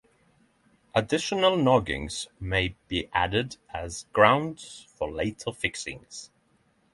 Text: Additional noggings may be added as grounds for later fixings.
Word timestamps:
Additional 0.95 1.55
noggings 1.57 2.25
may 2.39 2.75
be 2.87 3.07
added 3.13 3.57
as 3.71 4.07
grounds 4.13 4.87
for 4.97 5.11
later 5.11 5.51
fixings. 5.53 6.31